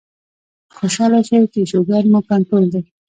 [0.77, 2.81] خوشاله شئ چې شوګر مو کنټرول دے